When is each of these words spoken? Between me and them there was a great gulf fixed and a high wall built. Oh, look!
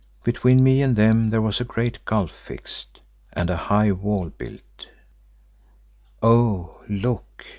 Between 0.23 0.63
me 0.63 0.81
and 0.81 0.95
them 0.95 1.29
there 1.29 1.43
was 1.43 1.61
a 1.61 1.63
great 1.63 2.03
gulf 2.05 2.31
fixed 2.31 3.01
and 3.33 3.51
a 3.51 3.55
high 3.55 3.91
wall 3.91 4.29
built. 4.35 4.87
Oh, 6.23 6.81
look! 6.89 7.45